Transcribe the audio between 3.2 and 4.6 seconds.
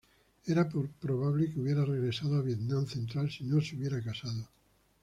si no se hubiera casado.